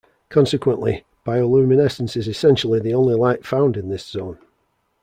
[0.29, 4.39] Consequently, bioluminescence is essentially the only light found in this zone.